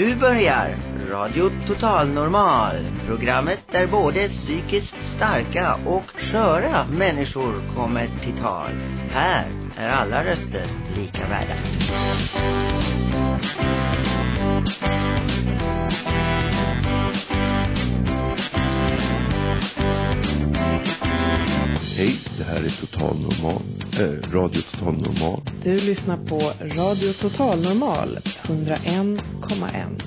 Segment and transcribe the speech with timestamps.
[0.00, 0.76] Nu börjar
[1.10, 2.74] Radio Total Normal.
[3.06, 9.00] Programmet där både psykiskt starka och sköra människor kommer till tals.
[9.10, 10.66] Här är alla röster
[10.96, 11.54] lika värda.
[21.96, 23.62] Hej, det här är Total Normal,
[24.08, 25.40] Radio Total Normal.
[25.62, 30.02] Du lyssnar på Radio Total Normal 101,1.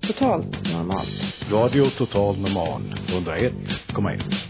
[0.00, 1.44] Totalt normalt.
[1.50, 4.49] Radio Total Normal 101,1.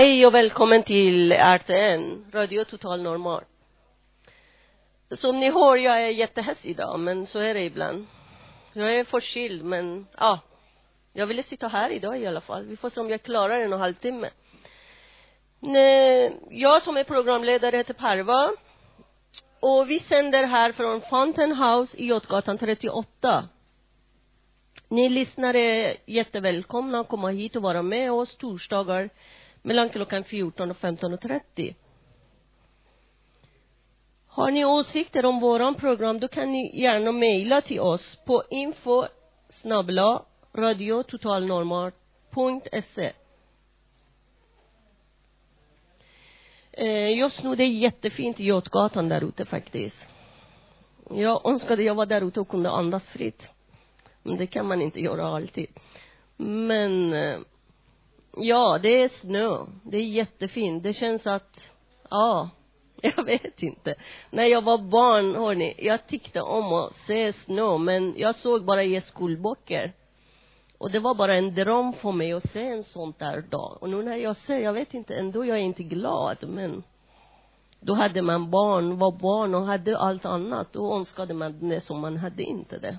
[0.00, 3.44] Hej och välkommen till RTN, Radio Total Normal.
[5.10, 8.06] Som ni hör, jag är jättehäst idag, men så är det ibland.
[8.72, 10.40] Jag är förkyld, men ja,
[11.12, 12.66] jag ville sitta här idag i alla fall.
[12.66, 14.30] Vi får se om jag klarar en och en halv timme.
[15.58, 18.50] Nej, Jag som är programledare heter Parva.
[19.60, 23.48] Och vi sänder här från Fountain House i Götgatan 38.
[24.88, 29.10] Ni lyssnare är jättevälkomna att komma hit och vara med oss torsdagar
[29.62, 31.74] mellan klockan 14 och 15.30.
[34.26, 39.04] Har ni åsikter om våran program, då kan ni gärna mejla till oss på info
[39.48, 43.12] snabla radiototalnormal.se
[46.72, 49.98] eh, Just nu det är jättefint i Götgatan där ute faktiskt.
[51.10, 53.50] Jag önskade jag var där ute och kunde andas fritt.
[54.22, 55.66] Men det kan man inte göra alltid.
[56.36, 57.38] Men eh,
[58.36, 59.58] Ja, det är snö.
[59.82, 60.82] Det är jättefint.
[60.82, 61.60] Det känns att,
[62.10, 62.50] ja,
[63.02, 63.94] jag vet inte.
[64.30, 68.82] När jag var barn, hörni, jag tyckte om att se snö, men jag såg bara
[68.82, 69.92] i skolböcker.
[70.78, 73.78] Och det var bara en dröm för mig att se en sån där dag.
[73.80, 76.82] Och nu när jag ser, jag vet inte, ändå jag är inte glad, men
[77.80, 80.72] då hade man barn, var barn och hade allt annat.
[80.72, 82.98] Då önskade man det som man hade inte det.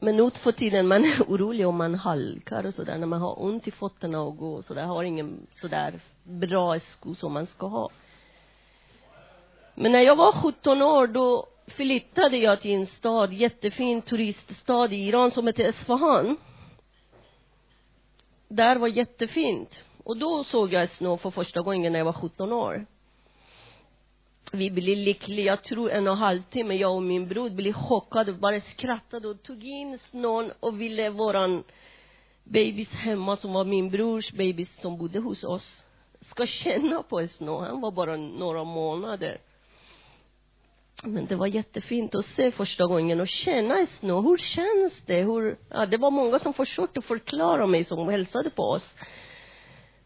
[0.00, 3.42] Men nu för tiden, man är orolig om man halkar och sådär, när man har
[3.42, 7.90] ont i fötterna och går sådär, har ingen sådär bra skor som man ska ha.
[9.74, 15.08] Men när jag var 17 år, då flyttade jag till en stad, jättefin turiststad i
[15.08, 16.36] Iran som heter Esfahan.
[18.48, 19.84] Där var jättefint.
[20.04, 22.86] Och då såg jag snö för första gången när jag var 17 år
[24.52, 27.72] vi blev lyckliga, jag tror en och en halv timme, jag och min bror blev
[27.72, 31.64] chockade, bara skrattade och tog in snön och ville våran
[32.44, 35.84] bebis hemma, som var min brors bebis som bodde hos oss,
[36.20, 37.52] ska känna på snö.
[37.52, 39.40] Han var bara några månader.
[41.02, 44.20] Men det var jättefint att se första gången och känna snö.
[44.20, 45.22] Hur känns det?
[45.22, 48.94] Hur, ja, det var många som försökte förklara mig som hälsade på oss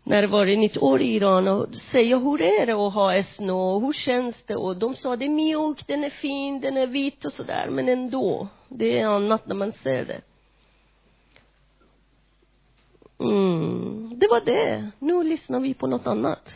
[0.05, 3.23] när det var det nytt år i Iran och säga hur är det att ha
[3.23, 6.77] snö och hur känns det och de sa det är mjuk, den är fin, den
[6.77, 10.21] är vit och sådär men ändå, det är annat när man ser det.
[13.19, 14.91] Mm, det var det.
[14.99, 16.49] Nu lyssnar vi på något annat.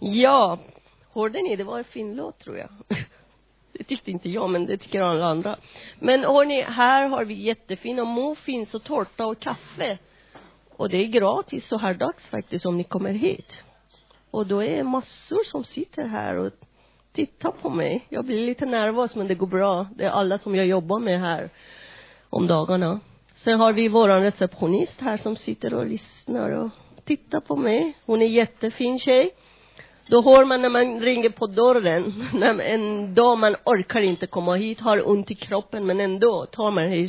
[0.00, 0.58] Ja,
[1.14, 1.56] hörde ni?
[1.56, 2.68] Det var en fin låt tror jag.
[3.72, 5.56] Det tyckte inte jag, men det tycker alla andra.
[5.98, 9.98] Men hörni, här har vi jättefina muffins och tårta och kaffe.
[10.70, 13.64] Och det är gratis så här dags faktiskt om ni kommer hit.
[14.30, 16.50] Och då är det massor som sitter här och
[17.12, 18.06] tittar på mig.
[18.08, 19.86] Jag blir lite nervös men det går bra.
[19.96, 21.50] Det är alla som jag jobbar med här
[22.30, 23.00] om dagarna.
[23.34, 26.70] Sen har vi våran receptionist här som sitter och lyssnar och
[27.04, 27.96] tittar på mig.
[28.06, 29.30] Hon är jättefin tjej.
[30.08, 34.54] Då hör man när man ringer på dörren, när en dag man orkar inte komma
[34.54, 37.08] hit, har ont i kroppen, men ändå tar man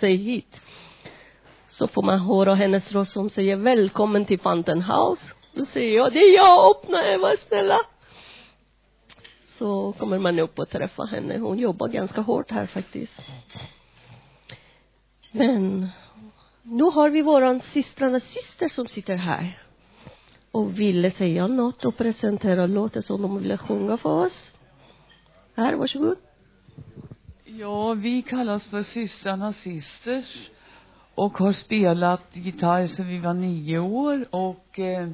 [0.00, 0.60] sig hit.
[1.68, 5.22] Så får man höra hennes röst som säger välkommen till Fountain House.
[5.52, 7.78] Då säger jag, det är jag, öppna Eva, snälla.
[9.48, 11.38] Så kommer man upp och träffar henne.
[11.38, 13.20] Hon jobbar ganska hårt här faktiskt.
[15.32, 15.88] Men
[16.62, 19.58] nu har vi våran systrarnas syster som sitter här
[20.52, 24.52] och ville säga något och presentera låten som de ville sjunga för oss.
[25.56, 26.16] Här, varsågod.
[27.44, 30.50] Ja, vi kallas för systrarna Sisters
[31.14, 35.08] och har spelat gitarr sedan vi var nio år och eh,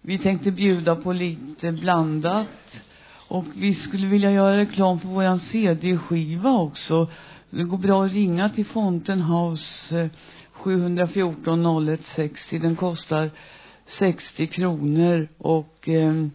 [0.00, 2.48] vi tänkte bjuda på lite blandat
[3.28, 7.08] och vi skulle vilja göra reklam för vår CD-skiva också.
[7.50, 10.10] Det går bra att ringa till Fountain House eh,
[10.52, 12.58] 714 0160.
[12.58, 13.30] Den kostar
[13.84, 16.26] 60 kronor och eh,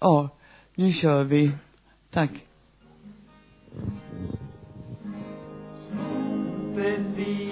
[0.00, 0.28] ja,
[0.74, 1.52] nu kör vi.
[2.10, 2.30] Tack.
[5.88, 7.49] Snart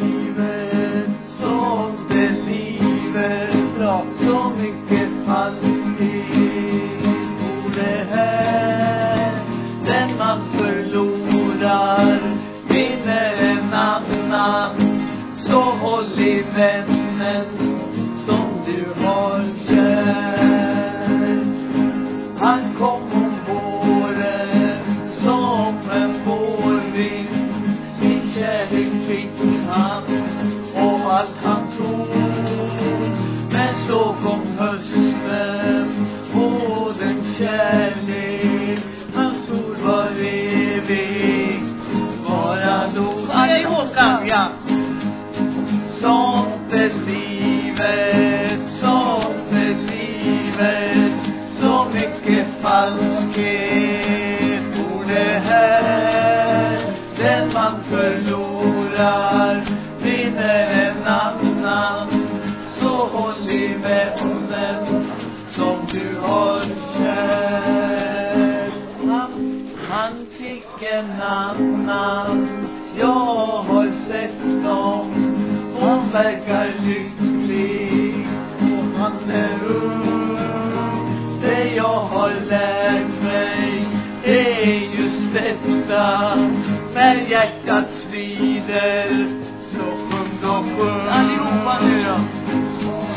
[87.38, 89.26] hjärtat svider
[89.72, 91.08] så sjung då sjung.
[91.08, 92.18] Allihopa nu då.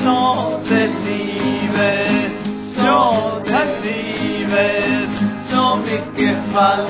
[0.03, 2.31] Sånt är livet
[2.75, 5.09] sånt är livet
[5.49, 6.87] så mycket fall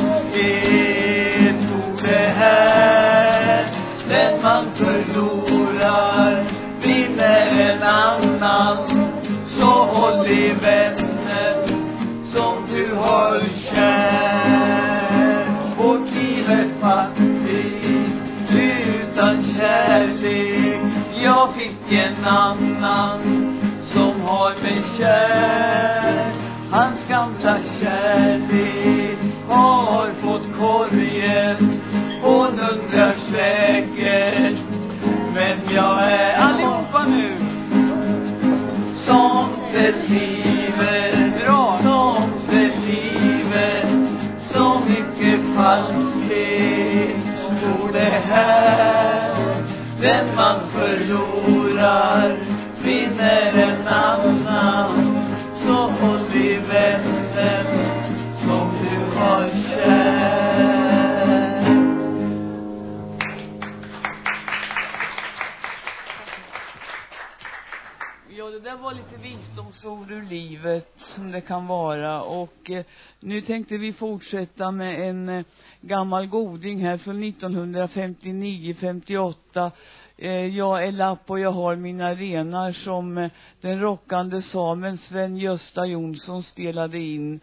[69.72, 72.22] visdomsord ur livet som det kan vara.
[72.22, 72.86] Och eh,
[73.20, 75.46] nu tänkte vi fortsätta med en eh,
[75.82, 79.72] gammal goding här från 1959-58.
[80.18, 83.32] Eh, jag är lapp och jag har mina renar som eh
[83.62, 87.40] den rockande samen Sven-Gösta Jonsson spelade in.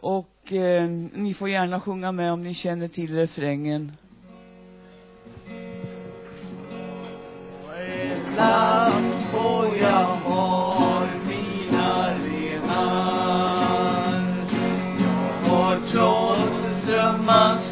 [0.00, 3.92] Och eh ni får gärna sjunga med om ni känner till refrängen.
[7.66, 10.89] Jag är lapp och jag har
[17.30, 17.69] must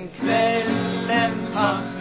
[0.00, 1.99] And then, then pass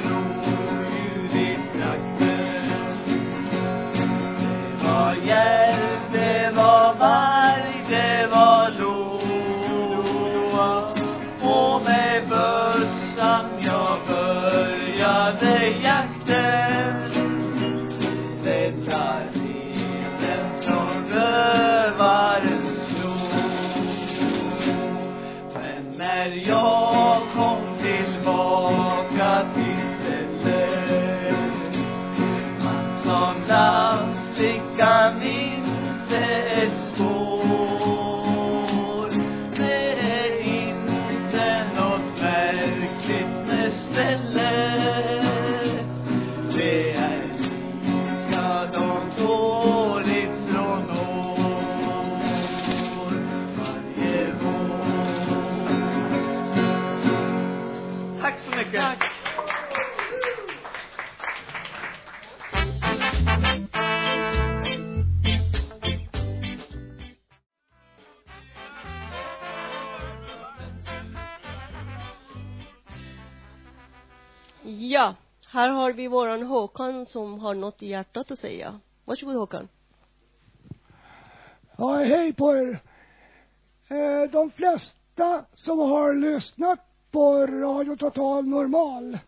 [75.60, 78.80] här har vi våran Håkan som har något i hjärtat att säga.
[79.06, 79.68] Varsågod Håkan.
[81.78, 82.80] Ja, hej på er.
[83.88, 86.80] Eh, de flesta som har lyssnat
[87.12, 89.20] på Radio Total Normal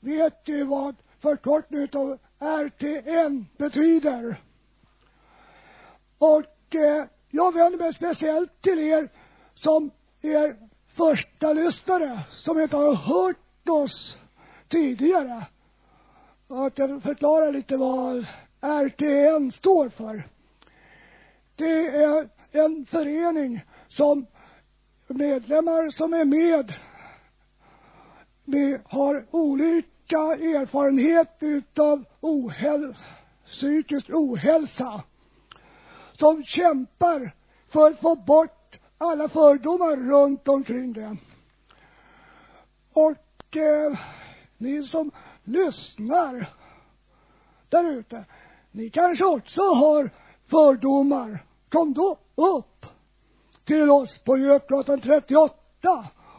[0.00, 4.36] vet ju vad förkortningen av RTN betyder.
[6.18, 9.08] Och eh, jag vänder mig speciellt till er
[9.54, 14.18] som är första lyssnare som inte har hört oss
[14.70, 15.46] tidigare.
[16.48, 18.26] Att jag förklarar lite vad
[18.60, 20.22] RTN står för.
[21.56, 24.26] Det är en förening som
[25.08, 26.74] medlemmar som är med
[28.50, 32.96] vi har olika erfarenhet utav ohäl
[33.46, 35.02] psykisk ohälsa
[36.12, 37.32] som kämpar
[37.68, 41.16] för att få bort alla fördomar runt omkring det.
[42.92, 43.98] Och eh,
[44.60, 45.10] ni som
[45.44, 46.46] lyssnar
[47.68, 48.24] där ute,
[48.70, 50.10] ni kanske också har
[50.46, 51.44] fördomar.
[51.68, 52.86] Kom då upp
[53.64, 55.54] till oss på Götgatan 38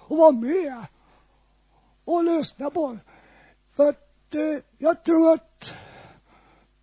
[0.08, 0.86] och var med
[2.06, 2.98] och lyssna på
[3.76, 5.72] För att eh, jag tror att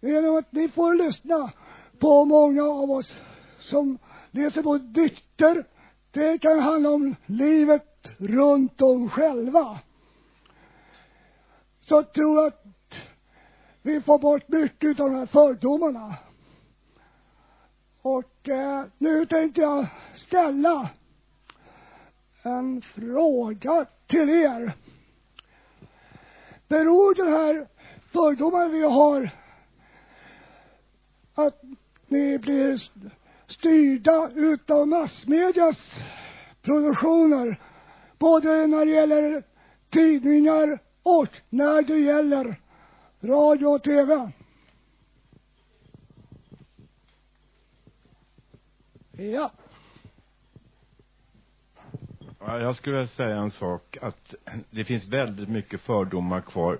[0.00, 1.52] genom att ni får lyssna
[1.98, 3.20] på många av oss
[3.58, 3.98] som
[4.30, 5.64] läser på dikter.
[6.10, 9.78] Det kan handla om livet runt om själva.
[11.88, 12.94] Så tror jag att
[13.82, 16.14] vi får bort mycket av de här fördomarna.
[18.02, 20.90] Och eh, nu tänkte jag ställa
[22.42, 24.72] en fråga till er.
[26.68, 27.68] Beror den här
[28.12, 29.30] fördomen vi har
[31.34, 31.62] att
[32.06, 32.76] ni blir
[33.46, 36.00] styrda utav massmedias
[36.62, 37.60] produktioner
[38.18, 39.42] både när det gäller
[39.90, 42.60] tidningar och när det gäller
[43.20, 44.32] radio och tv.
[49.12, 49.50] Ja.
[52.40, 54.34] Ja, jag skulle vilja säga en sak, att
[54.70, 56.78] det finns väldigt mycket fördomar kvar.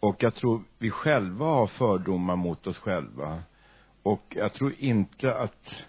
[0.00, 3.42] Och jag tror vi själva har fördomar mot oss själva.
[4.02, 5.86] Och jag tror inte att,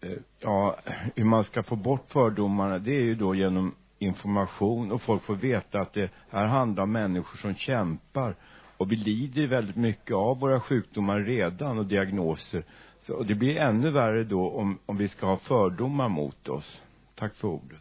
[0.00, 0.76] eh, ja,
[1.14, 5.34] hur man ska få bort fördomarna, det är ju då genom information och folk får
[5.34, 8.36] veta att det här handlar om människor som kämpar.
[8.76, 12.64] Och vi lider väldigt mycket av våra sjukdomar redan och diagnoser.
[12.98, 16.82] Så, och det blir ännu värre då om, om vi ska ha fördomar mot oss.
[17.14, 17.78] Tack för ordet.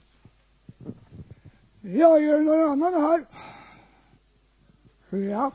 [1.82, 3.26] Ja, är det någon annan här?
[5.10, 5.52] Ja.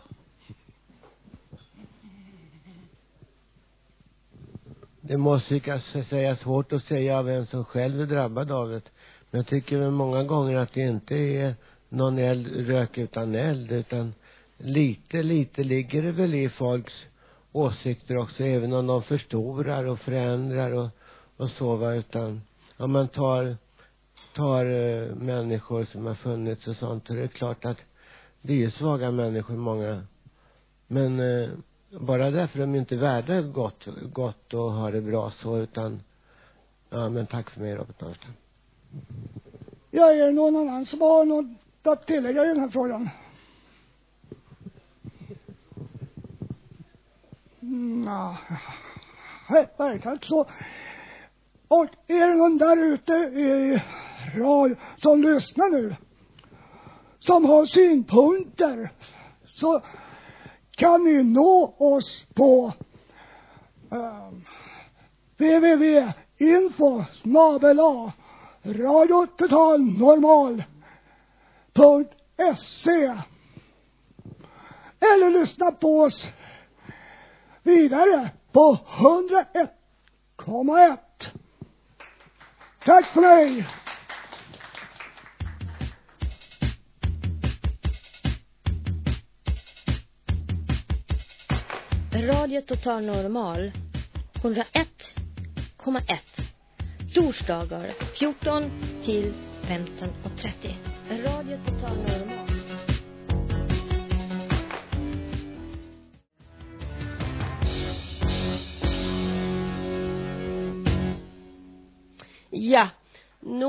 [5.01, 8.83] Det måste säga svårt att säga vem som själv är drabbad av det.
[9.31, 11.55] Men jag tycker väl många gånger att det inte är
[11.89, 14.15] någon eld, rök utan eld, utan
[14.57, 17.07] lite, lite ligger det väl i folks
[17.53, 20.89] åsikter också, även om de förstorar och förändrar och,
[21.37, 22.41] och så va, utan
[22.77, 23.57] om man tar,
[24.35, 27.79] tar uh, människor som har funnits och sånt, och det är klart att
[28.43, 30.03] det är svaga människor många.
[30.87, 31.51] Men uh,
[31.91, 36.03] bara därför är de inte värda gott, gott och har det bra så, utan
[36.91, 38.33] ja, men tack för mig Robert Norrström.
[39.91, 41.47] Ja, är det någon annan som har något
[41.83, 43.11] att tillägga i den här frågan?
[47.61, 48.39] Nja,
[49.49, 50.51] det verkar inte så.
[51.69, 53.83] Och är det någon där ute i
[54.37, 55.97] radio som lyssnar nu,
[57.19, 58.91] som har synpunkter,
[59.47, 59.83] så
[60.71, 62.73] kan ni nå oss på
[63.91, 64.45] ehm, um,
[65.37, 67.05] www.info
[68.63, 70.65] radio total normal
[71.75, 73.23] radiototalnormal.se
[75.01, 76.33] eller lyssna på oss
[77.63, 78.79] vidare på
[80.37, 80.99] 101,1.
[82.85, 83.67] Tack för mig!
[92.13, 93.73] Radio Total Normal
[94.43, 96.48] 101,1.
[97.19, 98.71] Torsdagar 14
[99.05, 101.25] till 15.30.
[101.25, 102.49] Radio Total Normal.
[112.51, 112.89] Ja,
[113.41, 113.67] nu,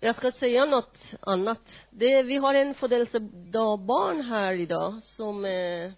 [0.00, 1.60] jag ska säga något annat.
[1.90, 5.92] Det, vi har en födelsedagbarn här idag som eh,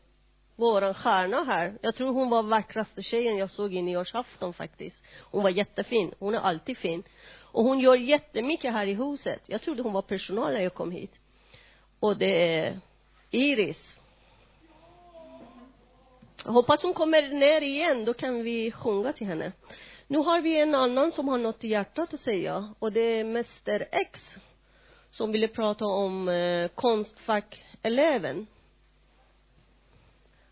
[0.60, 1.78] våran stjärna här.
[1.82, 4.96] Jag tror hon var vackraste tjejen jag såg i nyårsafton faktiskt.
[5.30, 6.14] Hon var jättefin.
[6.18, 7.02] Hon är alltid fin.
[7.52, 9.42] Och hon gör jättemycket här i huset.
[9.46, 11.12] Jag trodde hon var personal när jag kom hit.
[12.00, 12.80] Och det är
[13.30, 13.96] Iris.
[16.44, 19.52] Jag hoppas hon kommer ner igen, då kan vi sjunga till henne.
[20.06, 23.24] Nu har vi en annan som har något i hjärtat att säga och det är
[23.24, 24.20] Mäster X
[25.10, 28.46] som ville prata om eh, konstfackeleven.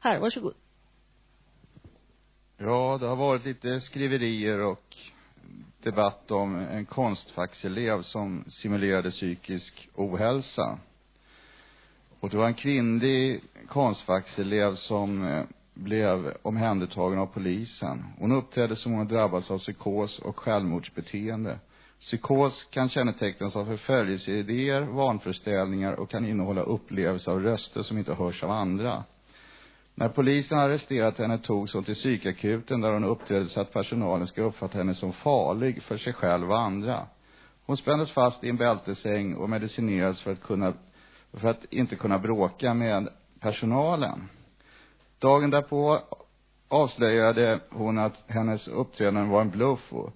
[0.00, 0.55] Här, varsågod.
[2.57, 4.97] Ja, det har varit lite skriverier och
[5.83, 10.78] debatt om en konstfackselev som simulerade psykisk ohälsa.
[12.21, 18.05] Och det var en kvinnlig konstfackselev som eh, blev omhändertagen av polisen.
[18.19, 21.59] Hon uppträdde som hon drabbats av psykos och självmordsbeteende.
[22.00, 28.43] Psykos kan kännetecknas av förföljelseidéer, vanföreställningar och kan innehålla upplevelser av röster som inte hörs
[28.43, 29.05] av andra.
[30.00, 34.43] När polisen arresterat henne togs hon till psykakuten där hon uppträdde så att personalen ska
[34.43, 37.07] uppfatta henne som farlig för sig själv och andra.
[37.67, 40.73] Hon spändes fast i en bältesäng och medicinerades för att kunna,
[41.33, 43.09] för att inte kunna bråka med
[43.40, 44.28] personalen.
[45.19, 45.99] Dagen därpå
[46.69, 50.12] avslöjade hon att hennes uppträdande var en bluff och,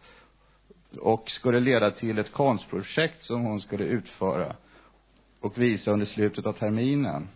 [1.00, 4.56] och skulle leda till ett konstprojekt som hon skulle utföra
[5.40, 7.28] och visa under slutet av terminen.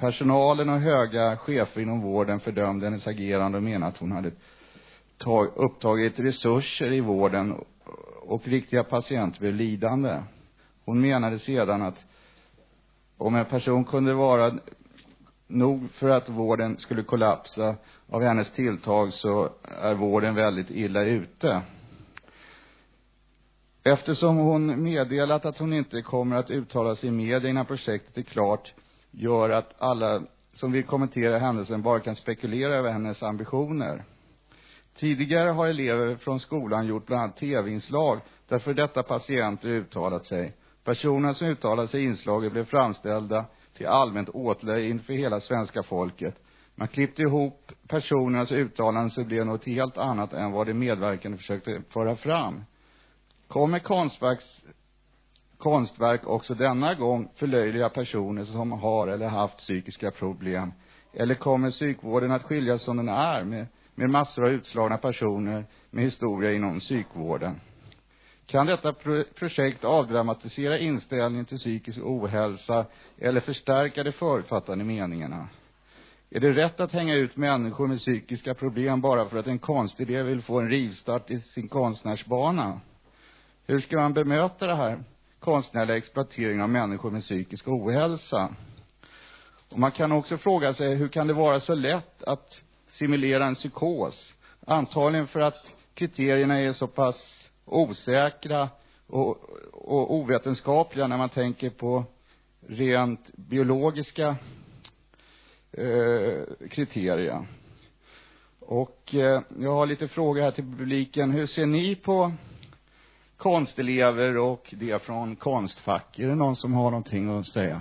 [0.00, 4.30] Personalen och höga chefer inom vården fördömde hennes agerande och menade att hon hade
[5.18, 7.54] tag, upptagit resurser i vården
[8.22, 10.22] och riktiga patienter blev lidande.
[10.84, 12.04] Hon menade sedan att
[13.16, 14.52] om en person kunde vara
[15.46, 17.74] nog för att vården skulle kollapsa
[18.08, 19.50] av hennes tilltag så
[19.82, 21.62] är vården väldigt illa ute.
[23.82, 28.22] Eftersom hon meddelat att hon inte kommer att uttala sig i media innan projektet är
[28.22, 28.74] klart
[29.10, 34.04] gör att alla som vill kommentera händelsen bara kan spekulera över hennes ambitioner.
[34.94, 40.52] Tidigare har elever från skolan gjort bland annat tv-inslag där för detta patienter uttalat sig.
[40.84, 43.44] Personerna som uttalade sig i inslaget blev framställda
[43.76, 46.34] till allmänt åtlöje inför hela svenska folket.
[46.74, 51.38] Man klippte ihop personernas uttalanden så det blev något helt annat än vad de medverkande
[51.38, 52.64] försökte föra fram.
[53.48, 54.44] Kommer konstverks,
[55.60, 60.72] konstverk också denna gång förlöjliga personer som har eller haft psykiska problem?
[61.14, 66.04] Eller kommer psykvården att skiljas som den är med, med massor av utslagna personer med
[66.04, 67.60] historia inom psykvården?
[68.46, 68.92] Kan detta
[69.38, 72.86] projekt avdramatisera inställningen till psykisk ohälsa
[73.18, 75.48] eller förstärka de förutfattade meningarna?
[76.30, 80.22] Är det rätt att hänga ut människor med psykiska problem bara för att en konstidé
[80.22, 82.80] vill få en rivstart i sin konstnärsbana?
[83.66, 85.04] Hur ska man bemöta det här
[85.40, 88.48] konstnärliga exploateringen av människor med psykisk ohälsa?
[89.68, 93.54] Och man kan också fråga sig, hur kan det vara så lätt att simulera en
[93.54, 94.34] psykos?
[94.66, 98.68] Antagligen för att kriterierna är så pass osäkra
[99.06, 99.36] och,
[99.72, 102.04] och ovetenskapliga när man tänker på
[102.66, 104.36] rent biologiska
[105.72, 107.46] eh, kriterier.
[108.60, 111.30] Och eh, jag har lite frågor här till publiken.
[111.30, 112.32] Hur ser ni på
[113.40, 116.18] konstelever och det från Konstfack?
[116.18, 117.80] Är det någon som har någonting att säga?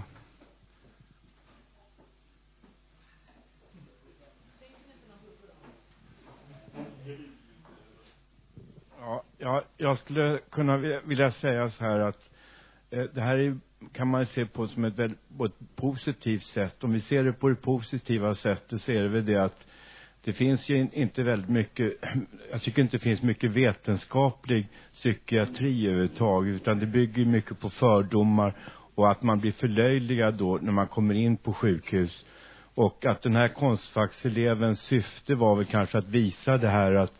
[9.37, 12.29] Ja, jag skulle kunna vilja säga så här att
[12.89, 13.59] eh, det här är,
[13.93, 14.95] kan man se på som ett,
[15.37, 16.83] på ett positivt sätt.
[16.83, 19.65] Om vi ser det på det positiva sättet så är det väl det att
[20.29, 21.93] det finns ju inte väldigt mycket,
[22.51, 28.55] jag tycker inte det finns mycket vetenskaplig psykiatri överhuvudtaget, utan det bygger mycket på fördomar
[28.95, 32.25] och att man blir förlöjligad då när man kommer in på sjukhus.
[32.75, 37.13] Och att den här konstfackselevens syfte var väl kanske att visa det här att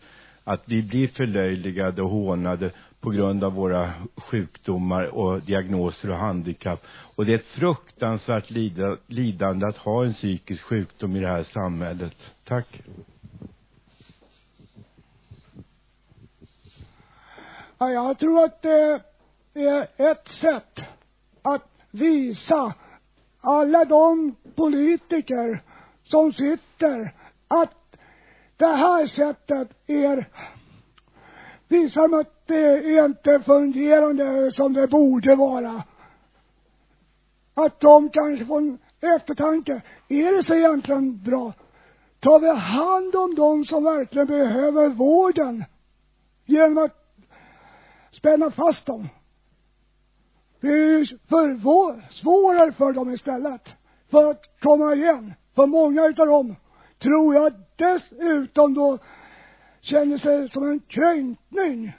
[0.44, 6.80] att vi blir förlöjligade och hånade på grund av våra sjukdomar och diagnoser och handikapp.
[7.16, 8.50] Och det är ett fruktansvärt
[9.08, 12.16] lidande att ha en psykisk sjukdom i det här samhället.
[12.44, 12.82] Tack.
[17.78, 19.02] Ja, jag tror att det
[19.54, 20.82] är ett sätt
[21.42, 22.74] att visa
[23.42, 25.62] alla de politiker
[26.04, 27.14] som sitter
[27.48, 27.98] att
[28.58, 30.28] det här sättet är
[31.70, 35.84] visar de att det inte fungerande som det borde vara.
[37.54, 39.82] Att de kanske får en eftertanke.
[40.08, 41.54] Är det så egentligen bra?
[42.20, 45.64] Tar vi hand om de som verkligen behöver vården
[46.46, 47.16] genom att
[48.12, 49.10] spänna fast dem?
[50.62, 53.76] Det är ju för svårare för dem istället
[54.12, 55.34] för att komma igen.
[55.56, 56.56] För många utav dem
[57.00, 58.98] tror jag dessutom då
[59.82, 61.94] känner sig som en kränkning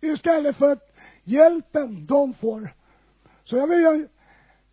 [0.00, 2.74] istället för att hjälpen de får.
[3.44, 4.06] Så jag vill ge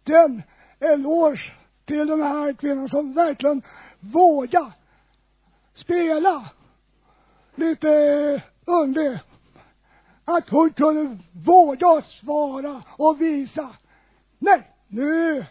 [0.03, 0.41] den
[0.79, 1.53] eloge
[1.85, 3.61] till den här kvinnan som verkligen
[3.99, 4.73] vågar
[5.73, 6.49] spela
[7.55, 7.89] lite
[8.65, 9.19] underlig.
[10.25, 13.69] Att hon kunde våga svara och visa.
[14.39, 15.45] Nej, nu,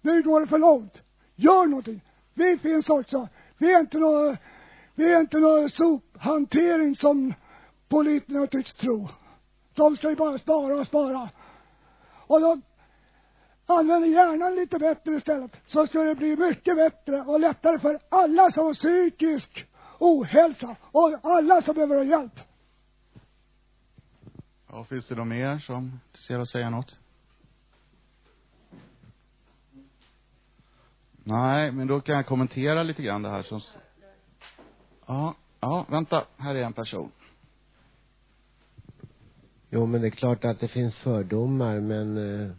[0.00, 1.02] nu går det för långt.
[1.34, 2.00] Gör någonting.
[2.34, 3.28] Vi finns också.
[3.58, 4.36] Vi är inte några,
[5.00, 7.34] det är inte någon sophantering som
[7.88, 9.08] politikerna tycks tro.
[9.74, 11.30] De ska ju bara spara och spara.
[12.26, 12.62] Och de
[13.66, 15.60] använder hjärnan lite bättre istället.
[15.66, 19.66] Så skulle det bli mycket bättre och lättare för alla som har psykisk
[19.98, 22.40] ohälsa och alla som behöver hjälp.
[24.68, 26.98] Ja, finns det någon mer som ser att säga något?
[31.24, 33.60] Nej, men då kan jag kommentera lite grann det här som...
[35.06, 37.10] Ja, ja, vänta, här är en person.
[39.70, 42.50] Jo, men det är klart att det finns fördomar, men eh,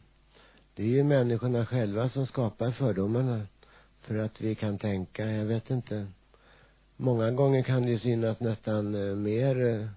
[0.76, 3.48] det är ju människorna själva som skapar fördomarna.
[4.02, 6.08] För att vi kan tänka, jag vet inte.
[6.98, 9.88] Många gånger kan det ju synas nästan eh, mer eh,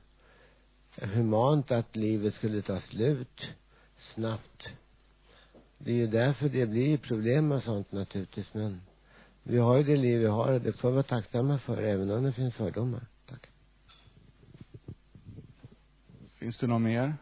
[1.08, 3.46] humant att livet skulle ta slut
[3.96, 4.68] snabbt.
[5.78, 8.80] Det är ju därför det blir problem med sånt naturligtvis, men
[9.44, 12.10] vi har ju det liv vi har och det får vi vara tacksamma för, även
[12.10, 13.06] om det finns fördomar.
[13.28, 13.46] Tack.
[16.38, 17.14] Finns det något mer?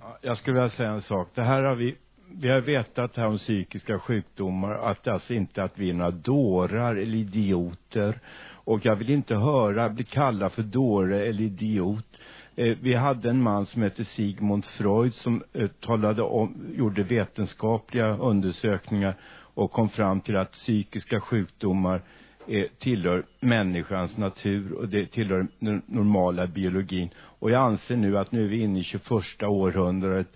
[0.00, 1.28] Ja, jag skulle vilja säga en sak.
[1.34, 1.96] Det här har vi
[2.30, 6.96] vi har vetat här om psykiska sjukdomar att alltså inte att vi är några dårar
[6.96, 8.20] eller idioter
[8.68, 12.18] och jag vill inte höra bli kallad för dåre eller idiot
[12.58, 18.16] Eh, vi hade en man som hette Sigmund Freud som eh, talade om, gjorde vetenskapliga
[18.16, 22.02] undersökningar och kom fram till att psykiska sjukdomar
[22.46, 27.10] eh, tillhör människans natur och det tillhör den normala biologin.
[27.16, 30.28] Och jag anser nu att nu är vi inne i 21 århundradet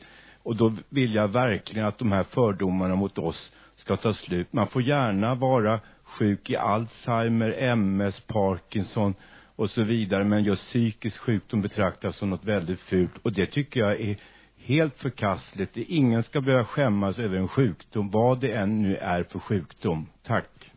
[0.42, 4.52] och då vill jag verkligen att de här fördomarna mot oss ska ta slut.
[4.52, 9.14] Man får gärna vara sjuk i Alzheimer, MS, Parkinson
[9.62, 10.24] och så vidare.
[10.24, 13.18] Men just psykisk sjukdom betraktas som något väldigt fult.
[13.22, 14.18] Och det tycker jag är
[14.56, 15.76] helt förkastligt.
[15.76, 20.06] Ingen ska behöva skämmas över en sjukdom, vad det än nu är för sjukdom.
[20.22, 20.72] Tack.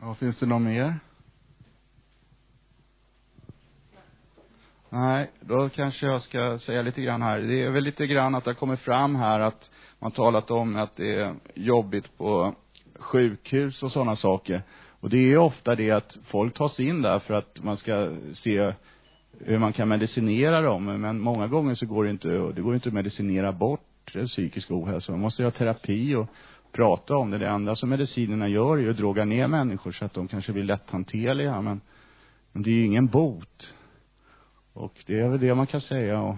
[0.00, 0.94] Ja, finns det någon mer?
[4.88, 7.40] Nej, då kanske jag ska säga lite grann här.
[7.40, 10.76] Det är väl lite grann att det har kommit fram här att man talat om
[10.76, 12.54] att det är jobbigt på
[12.98, 14.62] sjukhus och sådana saker.
[15.06, 18.72] Och det är ofta det att folk tas in där för att man ska se
[19.38, 20.84] hur man kan medicinera dem.
[20.84, 25.12] Men många gånger så går det inte, det går inte att medicinera bort psykisk ohälsa.
[25.12, 26.26] Man måste ha terapi och
[26.72, 27.38] prata om det.
[27.38, 30.52] Det enda som medicinerna gör är ju att droga ner människor så att de kanske
[30.52, 31.60] blir lätthanterliga.
[31.60, 31.80] Men,
[32.52, 33.74] men det är ju ingen bot.
[34.72, 36.22] Och det är väl det man kan säga.
[36.22, 36.36] Och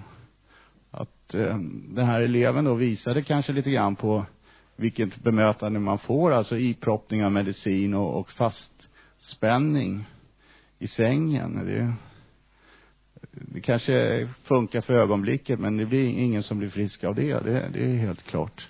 [0.91, 4.27] att eh, den här eleven då visade kanske lite grann på
[4.81, 10.05] vilket bemötande man får, alltså iproppning av medicin och, och fastspänning
[10.79, 11.67] i sängen.
[11.67, 11.93] Det,
[13.31, 17.45] det kanske funkar för ögonblicket, men det blir ingen som blir frisk av det.
[17.45, 18.69] Det, det är helt klart.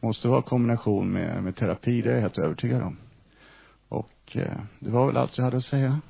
[0.00, 2.96] Måste vara kombination med, med terapi, det är jag helt övertygad om.
[3.88, 6.00] Och eh, det var väl allt jag hade att säga.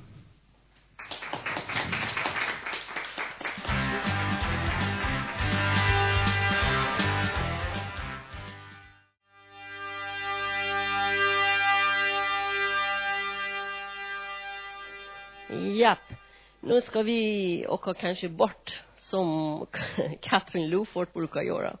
[16.63, 19.65] Nu ska vi åka kanske bort som
[20.19, 21.77] Katrin Lofort brukar göra.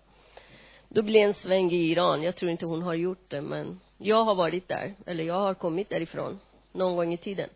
[0.87, 2.23] Då blir en sväng i Iran.
[2.23, 4.95] Jag tror inte hon har gjort det, men jag har varit där.
[5.05, 6.39] Eller jag har kommit därifrån
[6.71, 7.49] någon gång i tiden.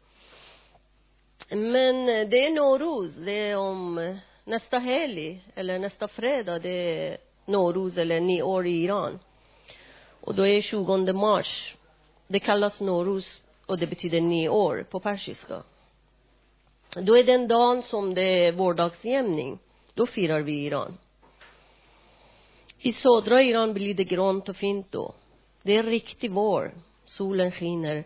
[1.50, 3.16] Men eh, det är Noruz.
[3.16, 6.70] Det är om eh, nästa helg, eller nästa fredag, det
[7.10, 9.20] är Noruz eller nyår i Iran.
[10.22, 11.76] Och då är 20 mars.
[12.28, 15.64] Det kallas Noruz och det betyder nyår på persiska.
[17.02, 19.60] Då är den dagen som det är vårdagsjämning.
[19.94, 20.98] Då firar vi Iran.
[22.80, 25.16] I södra Iran blir det grönt och fint då.
[25.62, 26.74] Det är riktig vår.
[27.06, 28.04] Solen skiner.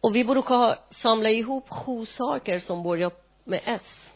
[0.00, 3.12] Och vi brukar samla ihop sju saker som börjar
[3.44, 4.10] med S.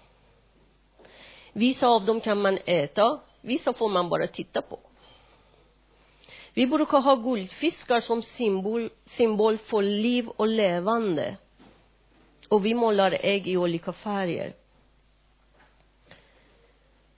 [1.52, 4.78] Vissa av dem kan man äta, vissa får man bara titta på.
[6.54, 11.36] Vi brukar ha guldfiskar som symbol, symbol för liv och levande.
[12.50, 14.52] Och vi målar ägg i olika färger.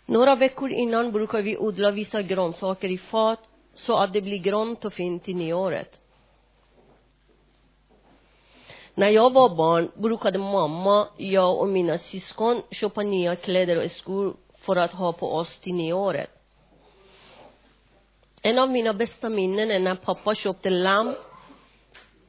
[0.07, 4.85] Några veckor innan brukar vi odla vissa grönsaker i fat så att det blir grönt
[4.85, 6.01] och fint till nyåret.
[8.95, 14.37] När jag var barn brukade mamma, jag och mina syskon köpa nya kläder och skor
[14.55, 16.31] för att ha på oss till nyåret.
[18.43, 21.15] En av mina bästa minnen är när pappa köpte lamm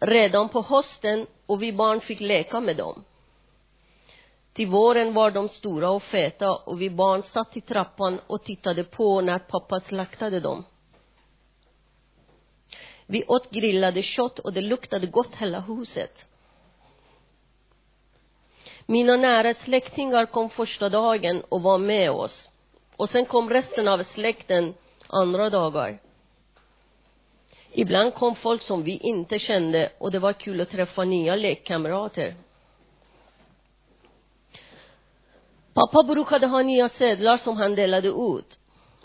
[0.06, 3.04] redan på hösten och vi barn fick leka med dem.
[4.54, 8.84] Till våren var de stora och feta och vi barn satt i trappan och tittade
[8.84, 10.66] på när pappa slaktade dem.
[13.06, 16.26] Vi åt grillade kött och det luktade gott hela huset.
[18.86, 22.50] Mina nära släktingar kom första dagen och var med oss.
[22.96, 24.74] Och sen kom resten av släkten
[25.08, 26.00] andra dagar.
[27.76, 32.36] Ibland kom folk som vi inte kände och det var kul att träffa nya lekkamrater.
[35.74, 38.60] Pappa brukade ha nya sedlar som han delade ut.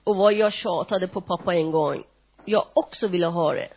[0.05, 2.03] Och vad jag tjatade på pappa en gång.
[2.45, 3.69] Jag också ville ha det.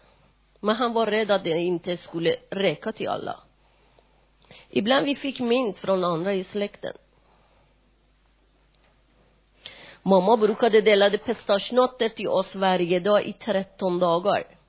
[0.60, 3.40] Men han var rädd att det inte skulle räcka till alla.
[4.70, 6.94] Ibland vi fick mynt från andra i släkten.
[10.04, 14.61] Mamma brukade dela pistagenötter till oss varje dag i 13 dagar.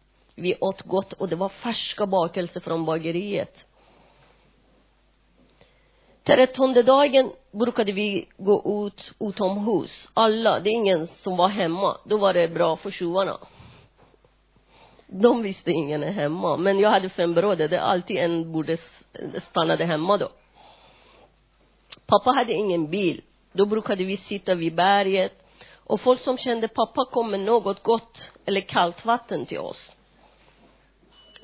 [0.42, 3.66] Vi åt gott och det var färska bakelser från bageriet.
[6.22, 10.10] Trettonde dagen brukade vi gå ut utomhus.
[10.14, 11.96] Alla, det är ingen som var hemma.
[12.04, 13.38] Då var det bra för tjuvarna.
[15.06, 16.56] De visste ingen är hemma.
[16.56, 17.68] Men jag hade fem bröder.
[17.68, 18.76] Det är alltid en borde
[19.50, 20.28] stannade hemma då.
[22.06, 23.20] Pappa hade ingen bil.
[23.52, 25.32] Då brukade vi sitta vid berget.
[25.84, 29.96] Och folk som kände pappa kom med något gott eller kallt vatten till oss.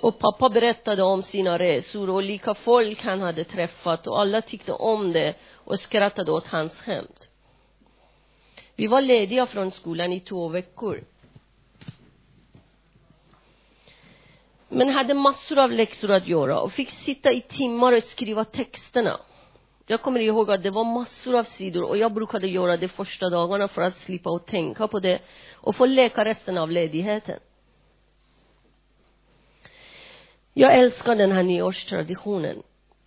[0.00, 4.72] Och pappa berättade om sina resor och olika folk han hade träffat och alla tyckte
[4.72, 7.28] om det och skrattade åt hans skämt.
[8.76, 11.04] Vi var lediga från skolan i två veckor.
[14.68, 19.20] Men hade massor av läxor att göra och fick sitta i timmar och skriva texterna.
[19.86, 23.28] Jag kommer ihåg att det var massor av sidor och jag brukade göra det första
[23.28, 25.18] dagarna för att slippa att tänka på det
[25.54, 27.38] och få leka resten av ledigheten.
[30.60, 32.62] Jag älskar den här nyårstraditionen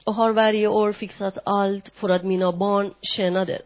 [0.05, 3.61] och har varje år fixat allt för att mina barn tjänade.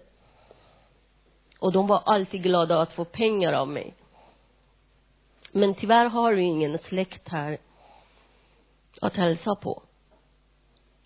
[1.60, 3.94] Och de var alltid glada att få pengar av mig.
[5.52, 7.58] Men tyvärr har vi ingen släkt här
[9.02, 9.82] att hälsa på.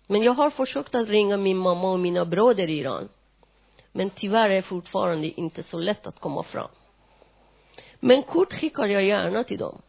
[0.06, 3.08] Men jag har försökt att ringa min mamma och mina bröder i Iran.
[3.92, 6.70] Men tyvärr är det fortfarande inte så lätt att komma fram.
[8.00, 9.82] Men kort skickar jag gärna till dem.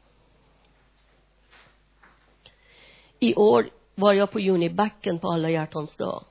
[3.24, 6.24] I år var jag på Junibacken på alla hjärtans dag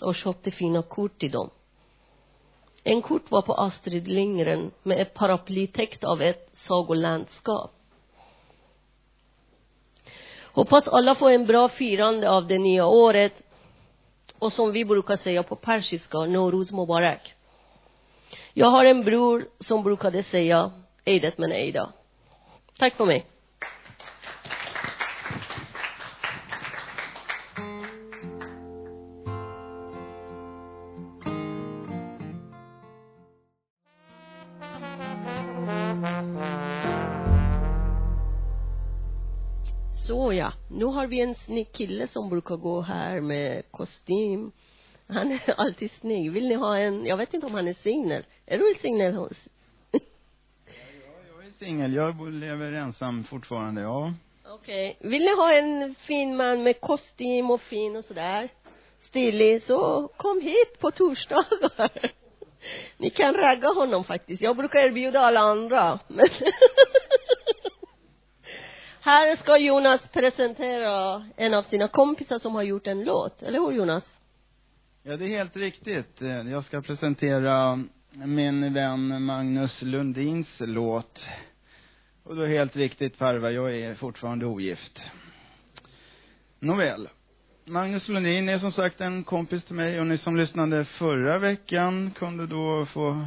[0.00, 1.50] och köpte fina kort till dem.
[2.84, 7.70] En kort var på Astrid Lindgren med ett paraply täckt av ett sagolandskap.
[10.42, 13.42] Hoppas alla får en bra firande av det nya året
[14.38, 17.34] och som vi brukar säga på persiska, Noruz Mubarak.
[18.54, 20.72] Jag har en bror som brukade säga
[21.04, 21.92] Eidet men Eida.
[22.78, 23.26] Tack för mig.
[41.06, 44.52] Har vi en snygg kille som brukar gå här med kostym.
[45.06, 46.32] Han är alltid snygg.
[46.32, 48.24] Vill ni ha en, jag vet inte om han är singel.
[48.46, 49.48] Är du singel hos?
[49.92, 51.94] Jag är singel.
[51.94, 54.12] Jag lever ensam fortfarande, ja.
[54.46, 54.96] Okej.
[54.98, 55.10] Okay.
[55.10, 58.48] Vill ni ha en fin man med kostym och fin och sådär?
[58.98, 62.12] Stilig, så kom hit på torsdagar.
[62.96, 64.42] Ni kan ragga honom faktiskt.
[64.42, 65.98] Jag brukar erbjuda alla andra.
[66.08, 66.28] Men
[69.06, 73.42] här ska Jonas presentera en av sina kompisar som har gjort en låt.
[73.42, 74.04] Eller hur Jonas?
[75.02, 76.22] Ja, det är helt riktigt.
[76.22, 81.28] Eh, jag ska presentera min vän Magnus Lundins låt.
[82.22, 85.02] Och då är helt riktigt Farva, jag är fortfarande ogift.
[86.58, 87.08] Nåväl.
[87.64, 92.10] Magnus Lundin är som sagt en kompis till mig och ni som lyssnade förra veckan
[92.10, 93.26] kunde då få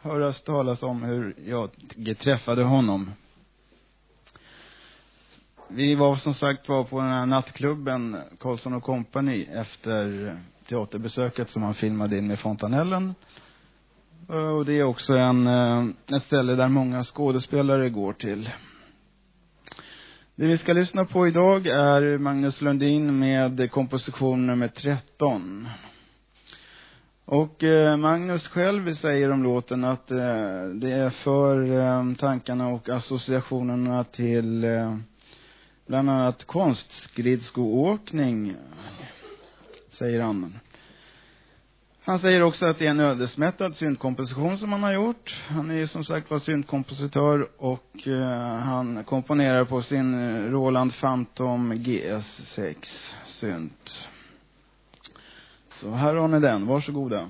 [0.00, 1.70] höras talas om hur jag
[2.18, 3.10] träffade honom
[5.70, 10.36] vi var som sagt var på den här nattklubben Karlsson och Company efter
[10.68, 13.14] teaterbesöket som han filmade in med Fontanellen.
[14.28, 15.84] Eh, och det är också en, eh,
[16.16, 18.50] ett ställe där många skådespelare går till.
[20.34, 25.68] Det vi ska lyssna på idag är Magnus Lundin med komposition nummer 13.
[27.24, 32.88] Och eh, Magnus själv säger om låten att eh, det är för eh, tankarna och
[32.88, 34.96] associationerna till eh,
[35.88, 38.56] bland annat konstskridskoåkning,
[39.90, 40.58] säger han.
[42.04, 45.44] Han säger också att det är en ödesmättad syntkomposition som han har gjort.
[45.48, 51.72] Han är ju som sagt var syntkompositör och eh, han komponerar på sin Roland Phantom
[51.72, 52.76] GS6
[53.26, 54.08] synt.
[55.72, 57.28] Så här har ni den, varsågoda.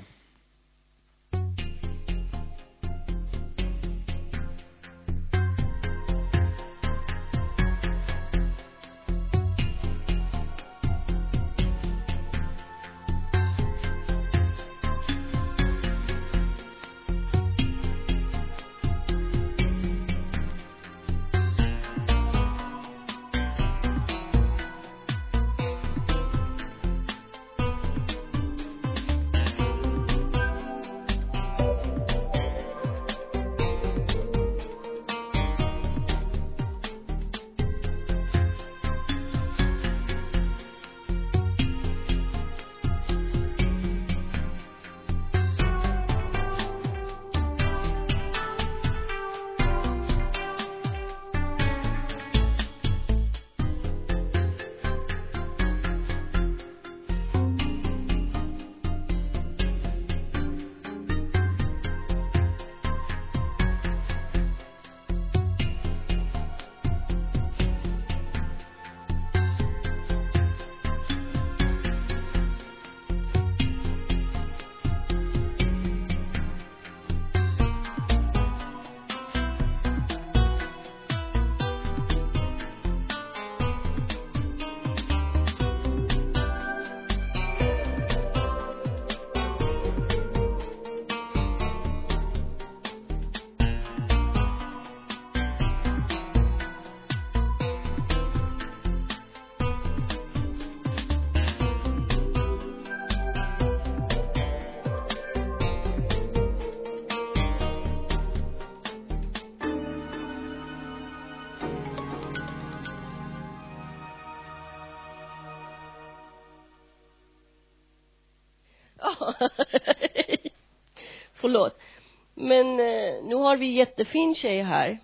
[122.48, 124.98] Men eh, nu har vi jättefin tjej här.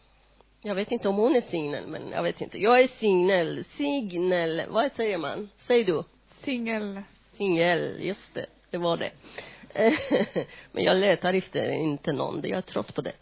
[0.62, 2.58] Jag vet inte om hon är singel, men jag vet inte.
[2.58, 3.64] Jag är singel.
[3.64, 4.62] Signel.
[4.68, 5.48] Vad säger man?
[5.56, 6.04] Säg du.
[6.44, 7.02] Singel.
[7.36, 8.46] Singel, just det.
[8.70, 9.10] Det var det.
[10.72, 12.40] men jag letar efter inte någon.
[12.42, 13.12] Jag är trött på det.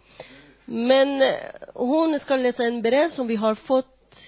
[0.64, 1.36] Men eh,
[1.74, 4.18] hon ska läsa en brev som vi har fått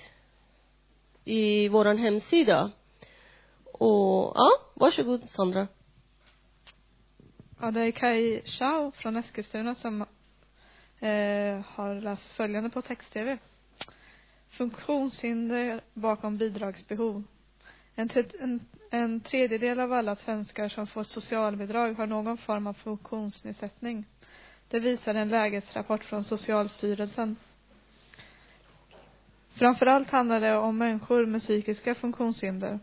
[1.24, 2.70] i våran hemsida.
[3.72, 5.66] Och, ja, varsågod Sandra.
[7.60, 10.02] Ja, det är Kai Chao från Eskilstuna som
[11.00, 13.38] eh, har läst följande på text-tv.
[14.48, 17.22] Funktionshinder bakom bidragsbehov.
[17.94, 18.08] En,
[18.40, 24.04] en, en tredjedel av alla svenskar som får socialbidrag har någon form av funktionsnedsättning.
[24.68, 27.36] Det visar en lägesrapport från Socialstyrelsen.
[29.50, 32.80] Framförallt handlar det om människor med psykiska funktionshinder.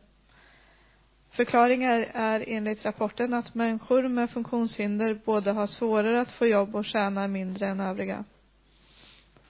[1.31, 6.85] Förklaringen är enligt rapporten att människor med funktionshinder både har svårare att få jobb och
[6.85, 8.23] tjänar mindre än övriga.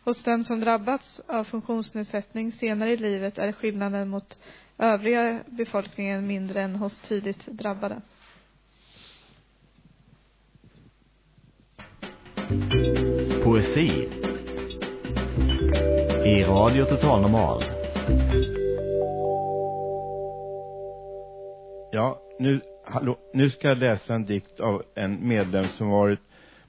[0.04, 4.40] Hos den som drabbats av funktionsnedsättning senare i livet är skillnaden mot
[4.78, 8.02] övriga befolkningen mindre än hos tidigt drabbade.
[13.44, 14.10] Poesi
[16.26, 17.81] i Radio Total Normal.
[21.94, 26.20] Ja, nu, hallå, nu ska jag läsa en dikt av en medlem som varit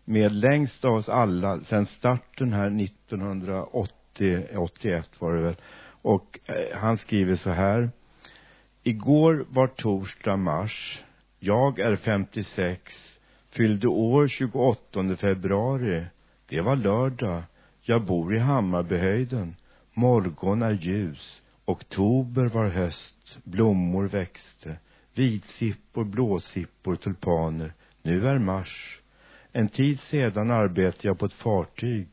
[0.04, 5.56] med längst av oss alla sedan starten här 1980, 81 var det väl.
[5.84, 7.90] Och eh, han skriver så här.
[8.82, 11.02] Igår var torsdag mars.
[11.38, 12.80] Jag är 56.
[13.50, 16.04] Fyllde år 28 februari.
[16.48, 17.42] Det var lördag.
[17.82, 19.56] Jag bor i Hammarbyhöjden.
[19.94, 21.42] Morgon är ljus.
[21.64, 23.38] Oktober var höst.
[23.44, 24.76] Blommor växte.
[25.14, 27.74] Vitsippor, blåsippor, tulpaner.
[28.02, 29.00] Nu är mars.
[29.52, 32.08] En tid sedan arbetade jag på ett fartyg.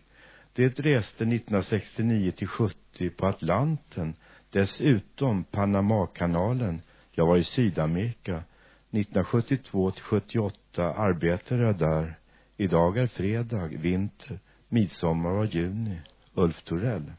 [0.54, 4.14] Det reste 1969 till 70 på Atlanten.
[4.50, 6.82] Dessutom Panamakanalen.
[7.12, 8.44] Jag var i Sydamerika.
[8.92, 12.20] 1972 till 78 arbetade jag där.
[12.58, 14.40] Idag är fredag, vinter.
[14.68, 16.02] Midsommar var juni.
[16.34, 17.12] Ulf Torell.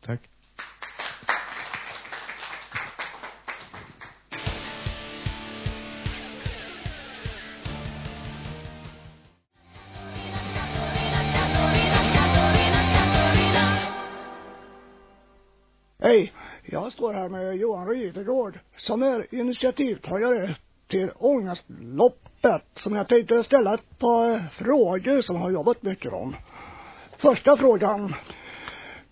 [0.00, 0.20] Tack.
[17.04, 20.54] Står här med Johan Rydegård som är initiativtagare
[20.86, 26.36] till Ångestloppet som jag tänkte ställa ett par frågor som har jobbat mycket om.
[27.18, 28.14] Första frågan.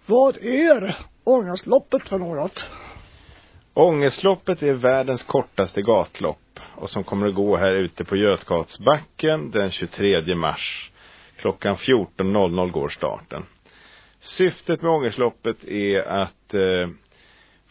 [0.07, 2.69] Vad är Ångestloppet för något?
[3.75, 9.71] Ångestloppet är världens kortaste gatlopp och som kommer att gå här ute på Götgatsbacken den
[9.71, 10.91] 23 mars.
[11.37, 13.43] Klockan 14.00 går starten.
[14.21, 16.89] Syftet med ångestloppet är att eh,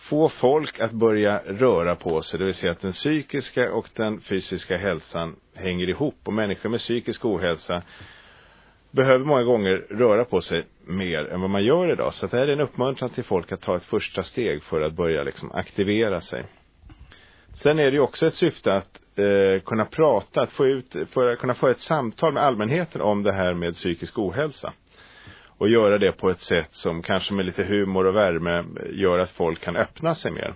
[0.02, 4.22] få folk att börja röra på sig, det vill säga att den psykiska och den
[4.22, 7.82] fysiska hälsan hänger ihop och människor med psykisk ohälsa
[8.92, 12.14] behöver många gånger röra på sig mer än vad man gör idag.
[12.14, 14.94] Så det här är en uppmuntran till folk att ta ett första steg för att
[14.94, 16.44] börja liksom aktivera sig.
[17.54, 21.32] Sen är det ju också ett syfte att eh, kunna prata, att få ut, för
[21.32, 24.74] att kunna få ett samtal med allmänheten om det här med psykisk ohälsa.
[25.62, 29.30] Och göra det på ett sätt som kanske med lite humor och värme gör att
[29.30, 30.54] folk kan öppna sig mer.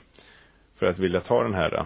[0.76, 1.86] För att vilja ta den här eh,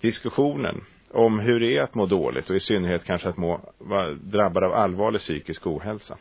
[0.00, 4.10] diskussionen om hur det är att må dåligt och i synnerhet kanske att må, vara
[4.10, 6.16] drabbad av allvarlig psykisk ohälsa.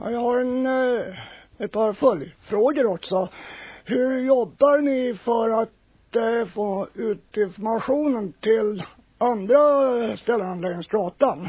[0.00, 1.18] Ja, jag har en, eh,
[1.58, 3.28] ett par följdfrågor också.
[3.84, 8.82] Hur jobbar ni för att eh, få ut informationen till
[9.18, 11.48] andra ställen längs gatan?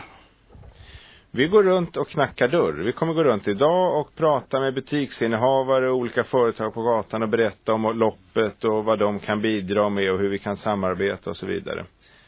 [1.32, 2.74] Vi går runt och knackar dörr.
[2.74, 7.30] Vi kommer gå runt idag och prata med butiksinnehavare och olika företag på gatan och
[7.30, 11.38] berätta om loppet och vad de kan bidra med och hur vi kan samarbeta och
[11.38, 11.86] så vidare.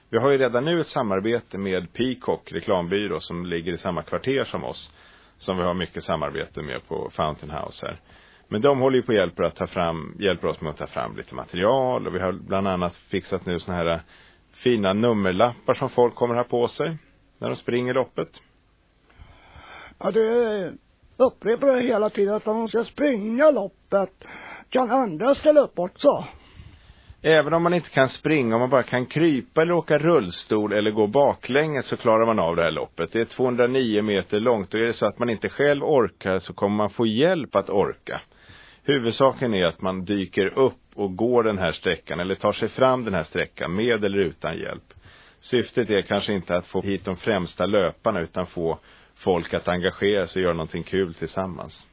[0.09, 4.43] Vi har ju redan nu ett samarbete med Peacock reklambyrå som ligger i samma kvarter
[4.43, 4.93] som oss.
[5.37, 7.99] Som vi har mycket samarbete med på Fountain House här.
[8.47, 11.17] Men de håller ju på hjälper att ta fram, hjälper oss med att ta fram
[11.17, 14.01] lite material och vi har bland annat fixat nu såna här
[14.53, 16.97] fina nummerlappar som folk kommer ha på sig
[17.37, 18.41] när de springer loppet.
[20.03, 20.73] Ja, det
[21.17, 24.25] upprepar jag hela tiden att om de ska springa loppet
[24.69, 26.25] kan andra ställa upp också.
[27.21, 30.91] Även om man inte kan springa, om man bara kan krypa eller åka rullstol eller
[30.91, 33.11] gå baklänges så klarar man av det här loppet.
[33.11, 36.53] Det är 209 meter långt och är det så att man inte själv orkar så
[36.53, 38.21] kommer man få hjälp att orka.
[38.83, 43.05] Huvudsaken är att man dyker upp och går den här sträckan eller tar sig fram
[43.05, 44.93] den här sträckan med eller utan hjälp.
[45.39, 48.79] Syftet är kanske inte att få hit de främsta löparna utan få
[49.24, 51.88] folk att engagera sig och göra någonting kul tillsammans.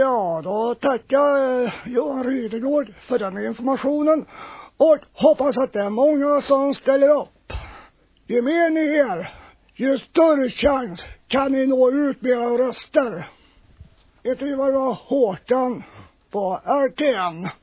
[0.00, 4.26] Ja, då tackar Johan Rydegård för den informationen
[4.76, 7.52] och hoppas att det är många som ställer upp.
[8.26, 9.34] Ju mer ni är,
[9.74, 13.28] ju större chans kan ni nå ut med era röster.
[14.22, 15.82] Ett var Håkan
[16.30, 17.61] på RTN.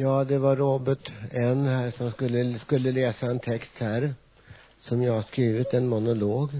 [0.00, 4.14] Ja, det var Robert N här som skulle, skulle läsa en text här.
[4.80, 6.50] Som jag har skrivit, en monolog.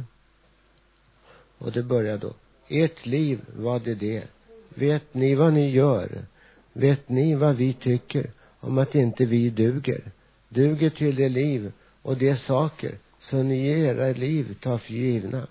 [1.59, 2.33] Och det börjar då.
[2.69, 4.25] Ert liv, vad är det?
[4.69, 6.25] Vet ni vad ni gör?
[6.73, 8.31] Vet ni vad vi tycker
[8.61, 10.03] om att inte vi duger?
[10.49, 11.73] Duger till det liv
[12.03, 15.47] och de saker som ni i era liv tar för givna.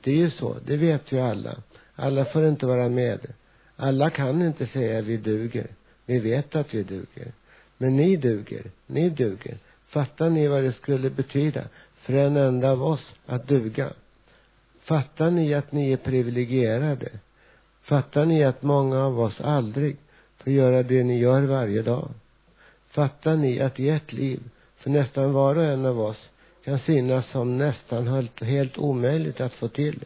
[0.00, 1.56] Det är ju så, det vet vi alla.
[1.94, 3.26] Alla får inte vara med.
[3.76, 5.70] Alla kan inte säga vi duger.
[6.10, 7.32] Vi vet att vi duger.
[7.78, 8.70] Men ni duger.
[8.86, 9.58] Ni duger.
[9.84, 11.64] Fattar ni vad det skulle betyda
[11.96, 13.92] för en enda av oss att duga?
[14.80, 17.08] Fattar ni att ni är privilegierade?
[17.82, 19.96] Fattar ni att många av oss aldrig
[20.36, 22.08] får göra det ni gör varje dag?
[22.86, 24.40] Fattar ni att i ett liv,
[24.76, 26.30] för nästan var och en av oss,
[26.64, 30.04] kan synas som nästan helt, omöjligt att få till?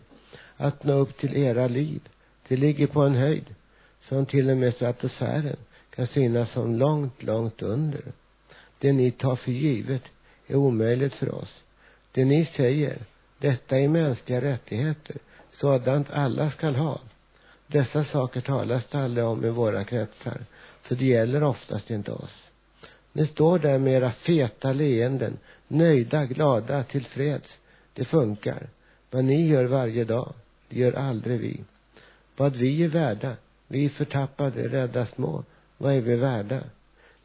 [0.57, 2.01] Att nå upp till era liv.
[2.49, 3.55] Det ligger på en höjd
[4.09, 5.57] som till och med stratosfären
[5.95, 8.03] kan synas som långt, långt under.
[8.79, 10.03] Det ni tar för givet
[10.47, 11.63] är omöjligt för oss.
[12.13, 12.99] Det ni säger,
[13.39, 15.17] detta är mänskliga rättigheter,
[15.53, 17.01] sådant alla skall ha.
[17.67, 20.41] Dessa saker talas det aldrig om i våra kretsar,
[20.89, 22.51] så det gäller oftast inte oss.
[23.13, 25.39] Ni står där med era feta leenden,
[25.69, 27.59] nöjda, glada, tillfreds.
[27.93, 28.69] Det funkar.
[29.11, 30.35] Vad ni gör varje dag,
[30.69, 31.61] det gör aldrig vi.
[32.37, 33.37] Vad vi är värda,
[33.69, 35.45] vi förtappade, rädda små,
[35.79, 36.61] vad är vi värda?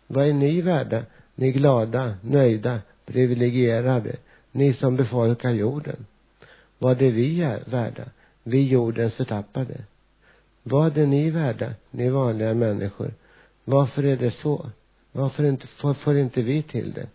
[0.07, 1.03] Vad är ni värda?
[1.35, 4.15] Ni glada, nöjda, privilegierade,
[4.51, 6.05] ni som befolkar jorden.
[6.77, 8.03] Vad är vi är värda?
[8.43, 9.77] Vi jordens förtappade.
[10.63, 13.13] Vad är ni värda, ni vanliga människor?
[13.63, 14.69] Varför är det så?
[15.11, 17.07] Varför inte, får, får inte vi till det?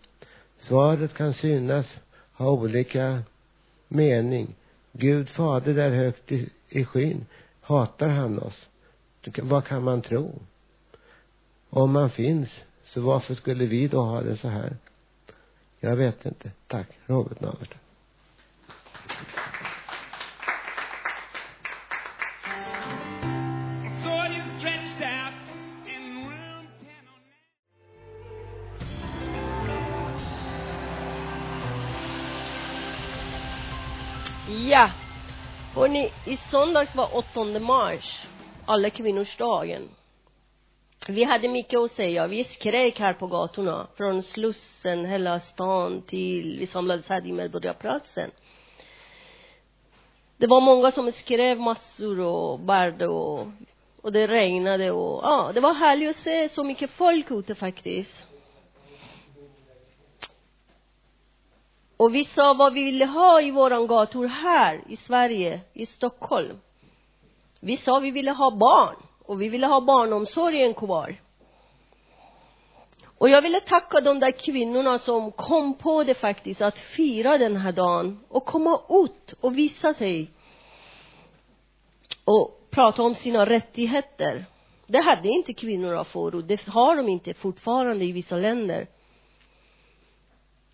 [0.59, 1.99] Svaret kan synas
[2.33, 3.19] ha olika
[3.87, 4.55] mening.
[4.91, 7.25] Gud fader där högt i, i skyn,
[7.61, 8.67] hatar han oss?
[9.41, 10.39] Vad kan man tro?
[11.75, 12.49] Om man finns,
[12.83, 14.77] så varför skulle vi då ha det så här?
[15.79, 16.51] Jag vet inte.
[16.67, 17.75] Tack, Robert Navert.
[34.69, 34.89] Ja.
[35.73, 38.27] Hörni, i söndags var 8 mars,
[38.65, 39.89] alla kvinnors dagen.
[41.07, 42.27] Vi hade mycket att säga.
[42.27, 43.87] Vi skrek här på gatorna.
[43.95, 48.31] Från Slussen, hela stan till, vi samlades här i Medborgarplatsen.
[50.37, 53.47] Det var många som skrev massor och bärde och,
[54.01, 58.15] och det regnade och, ja, det var härligt att se så mycket folk ute faktiskt.
[61.97, 66.59] Och vi sa vad vi ville ha i våran gator här i Sverige, i Stockholm.
[67.59, 71.15] Vi sa vi ville ha barn och vi ville ha barnomsorgen kvar.
[73.17, 77.55] Och jag ville tacka de där kvinnorna som kom på det faktiskt, att fira den
[77.55, 80.31] här dagen och komma ut och visa sig.
[82.25, 84.45] Och prata om sina rättigheter.
[84.87, 88.87] Det hade inte kvinnorna förut, det har de inte fortfarande i vissa länder.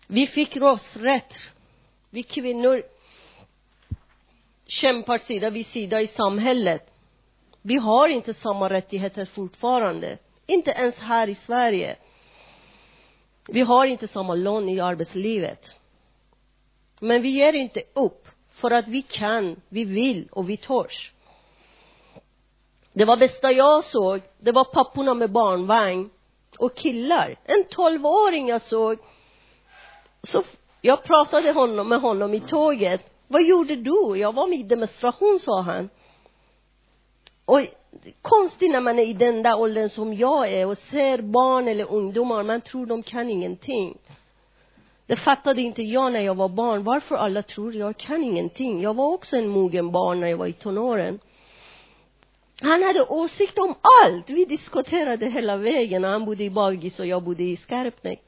[0.06, 1.34] Vi fick rösträtt.
[2.10, 2.82] Vi kvinnor
[4.66, 6.91] kämpar sida vid sida i samhället.
[7.62, 10.18] Vi har inte samma rättigheter fortfarande.
[10.46, 11.96] Inte ens här i Sverige.
[13.48, 15.76] Vi har inte samma lön i arbetslivet.
[17.00, 18.28] Men vi ger inte upp.
[18.50, 21.12] För att vi kan, vi vill och vi törs.
[22.92, 26.10] Det var bästa jag såg, det var papporna med barnvagn
[26.58, 27.38] och killar.
[27.44, 28.98] En tolvåring jag såg.
[30.22, 30.42] Så
[30.80, 33.00] jag pratade honom, med honom i tåget.
[33.28, 34.16] Vad gjorde du?
[34.16, 35.88] Jag var med i demonstration, sa han.
[37.44, 37.60] Och
[38.22, 41.92] konstigt när man är i den där åldern som jag är och ser barn eller
[41.92, 43.98] ungdomar, man tror de kan ingenting.
[45.06, 48.80] Det fattade inte jag när jag var barn, varför alla tror jag kan ingenting.
[48.82, 51.18] Jag var också en mogen barn när jag var i tonåren.
[52.60, 53.74] Han hade åsikt om
[54.04, 54.30] allt.
[54.30, 56.04] Vi diskuterade hela vägen.
[56.04, 58.22] Han bodde i Bagis och jag bodde i Skarpnäck.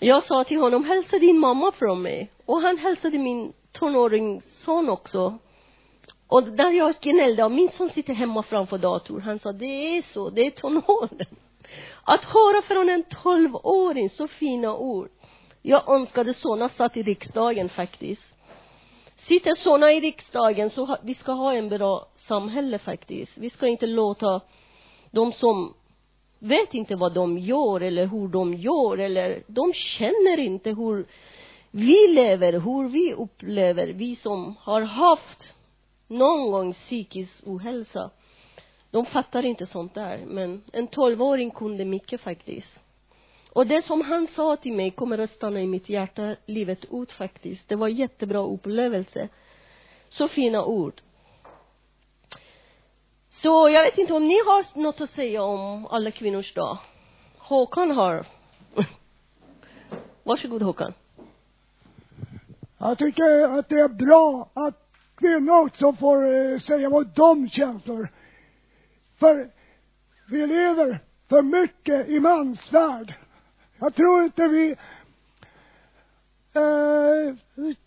[0.00, 2.30] Jag sa till honom, hälsa din mamma från mig.
[2.44, 5.38] Och han hälsade min tonåringsson också.
[6.28, 10.02] Och när jag gnällde, och min son sitter hemma framför datorn, han sa, det är
[10.02, 11.26] så, det är tonåren.
[12.04, 15.08] Att höra från en tolvåring så fina ord.
[15.62, 18.22] Jag önskade såna satt i riksdagen faktiskt.
[19.16, 23.38] Sitter såna i riksdagen så ha, vi ska ha en bra samhälle faktiskt.
[23.38, 24.40] Vi ska inte låta
[25.10, 25.74] de som
[26.38, 31.06] vet inte vad de gör eller hur de gör eller de känner inte hur
[31.70, 35.54] vi lever, hur vi upplever, vi som har haft
[36.08, 38.10] någon gång psykisk ohälsa.
[38.90, 42.78] De fattar inte sånt där, men en tolvåring kunde mycket faktiskt.
[43.52, 47.12] Och det som han sa till mig kommer att stanna i mitt hjärta livet ut
[47.12, 47.68] faktiskt.
[47.68, 49.28] Det var jättebra upplevelse.
[50.08, 51.00] Så fina ord.
[53.28, 56.78] Så jag vet inte om ni har något att säga om alla kvinnors dag.
[57.38, 58.26] Håkan har.
[60.22, 60.92] Varsågod Håkan.
[62.78, 64.87] Jag tycker att det är bra att
[65.18, 68.12] kvinnor också får eh, säga vad de känner.
[69.18, 69.50] För
[70.30, 73.14] vi lever för mycket i mansvärld.
[73.78, 74.70] Jag tror inte vi
[76.52, 77.36] eh,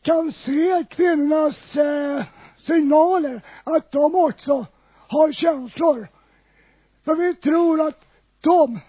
[0.02, 2.24] kan se kvinnornas eh,
[2.58, 4.66] signaler att de också
[5.08, 6.08] har känslor.
[7.06, 8.08] För vi tror att
[8.42, 8.80] de,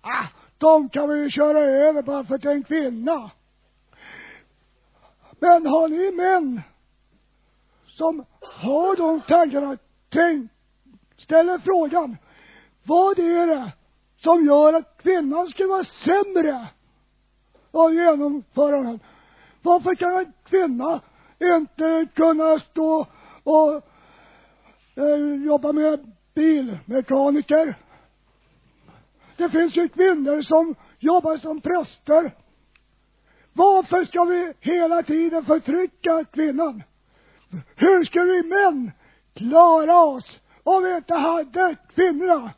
[0.00, 0.26] ah,
[0.58, 3.30] de kan vi ju köra över bara för att det är en kvinna.
[5.38, 6.62] Men har ni män
[8.00, 9.76] som har de tankarna,
[10.08, 10.50] tänk,
[11.16, 12.16] ställer frågan,
[12.82, 13.72] vad är det
[14.16, 16.66] som gör att kvinnan skulle vara sämre
[17.70, 19.00] av genomförandet?
[19.62, 21.00] Varför kan en kvinna
[21.38, 23.06] inte kunna stå
[23.44, 23.72] och
[24.94, 27.74] eh, jobba med bilmekaniker?
[29.36, 32.34] Det finns ju kvinnor som jobbar som präster.
[33.52, 36.82] Varför ska vi hela tiden förtrycka kvinnan?
[37.76, 38.92] Hur ska vi män
[39.34, 42.52] klara oss om vi inte hade kvinnorna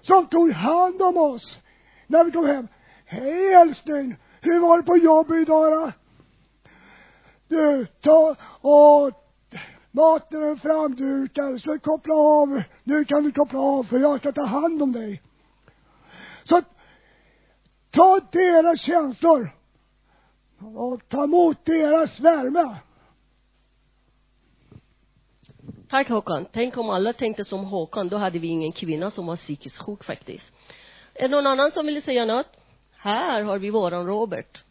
[0.00, 1.60] som tog hand om oss
[2.06, 2.68] när vi kom hem.
[3.04, 5.92] Hej älskling, hur var det på jobbet idag då?
[7.48, 9.10] Du, ta och
[9.90, 12.62] maten är framdukad, så koppla av.
[12.84, 15.22] Nu kan du koppla av för jag ska ta hand om dig.
[16.42, 16.62] Så
[17.90, 19.50] ta deras känslor
[20.76, 22.76] och ta emot deras värme.
[25.94, 26.46] Tack Håkan.
[26.52, 30.04] Tänk om alla tänkte som Håkan, då hade vi ingen kvinna som var psykiskt sjuk
[30.04, 30.52] faktiskt.
[31.14, 32.46] Är det någon annan som vill säga något?
[32.96, 34.64] Här har vi våran Robert.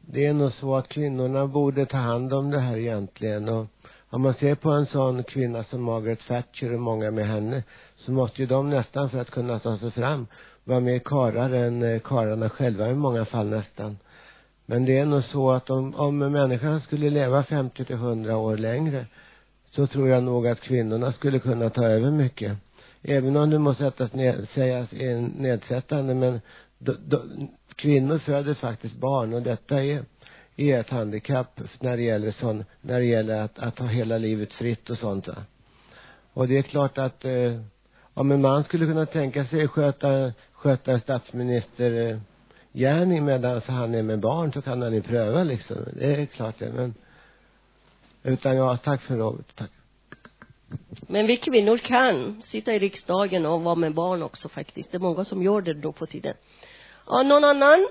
[0.00, 3.66] Det är nog så att kvinnorna borde ta hand om det här egentligen och
[4.10, 7.62] om man ser på en sån kvinna som Margaret Thatcher och många med henne
[7.96, 10.26] så måste ju de nästan för att kunna ta sig fram
[10.64, 13.98] vara mer karlar än kararna karlarna själva i många fall nästan.
[14.66, 18.56] Men det är nog så att om, om människan skulle leva 50 till 100 år
[18.56, 19.06] längre
[19.70, 22.56] så tror jag nog att kvinnorna skulle kunna ta över mycket.
[23.02, 26.40] Även om det måste sättas ned, sägas är nedsättande men
[26.78, 27.18] do, do,
[27.76, 30.04] kvinnor föder faktiskt barn och detta är,
[30.56, 34.52] är ett handikapp när det gäller sån, när det gäller att, att ha hela livet
[34.52, 35.36] fritt och sånt va.
[36.32, 37.60] Och det är klart att eh,
[38.14, 42.18] om en man skulle kunna tänka sig att sköta, sköta en statsminister eh,
[42.72, 45.76] gärning medan han är med barn så kan han ju pröva liksom.
[45.92, 46.94] Det är klart det, men
[48.22, 49.70] utan ja, tack för rådet, tack.
[51.00, 54.92] Men vi kvinnor kan sitta i riksdagen och vara med barn också faktiskt.
[54.92, 56.34] Det är många som gör det då på tiden.
[57.06, 57.88] Ja, någon annan?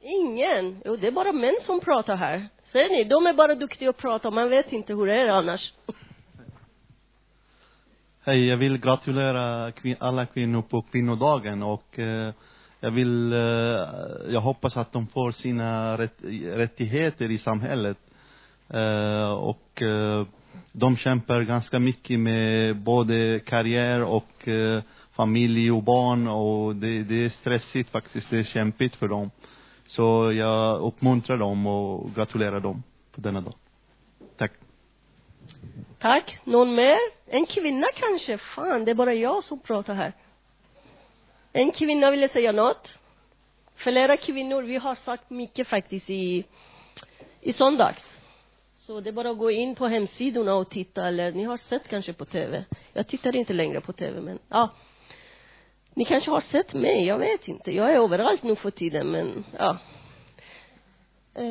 [0.00, 0.82] Ingen.
[0.84, 2.48] Jo, det är bara män som pratar här.
[2.62, 3.04] Ser ni?
[3.04, 4.30] De är bara duktiga att prata.
[4.30, 5.74] Man vet inte hur det är annars.
[8.20, 12.32] Hej, jag vill gratulera alla kvinnor på kvinnodagen och eh,
[12.80, 13.38] jag vill, eh,
[14.28, 17.98] jag hoppas att de får sina rätt, rättigheter i samhället.
[18.74, 20.26] Eh, och eh,
[20.72, 27.24] de kämpar ganska mycket med både karriär och eh, familj och barn och det, det
[27.24, 29.30] är stressigt faktiskt, det är kämpigt för dem.
[29.86, 32.82] Så jag uppmuntrar dem och gratulerar dem
[33.14, 33.54] på denna dag.
[34.36, 34.52] Tack.
[35.98, 36.40] Tack.
[36.44, 36.98] Någon mer?
[37.26, 38.38] En kvinna kanske?
[38.38, 40.12] Fan, det är bara jag som pratar här.
[41.52, 42.98] En kvinna ville säga något.
[43.74, 46.44] Flera kvinnor, vi har sagt mycket faktiskt i,
[47.40, 48.17] i söndags.
[48.88, 51.88] Så det är bara att gå in på hemsidorna och titta, eller ni har sett
[51.88, 52.64] kanske på tv.
[52.92, 54.70] Jag tittar inte längre på tv, men ja.
[55.94, 57.76] Ni kanske har sett mig, jag vet inte.
[57.76, 59.78] Jag är överallt nu för tiden, men ja.
[61.34, 61.46] Eh,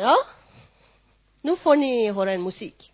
[0.00, 0.16] ja.
[1.42, 2.92] Nu får ni höra en musik.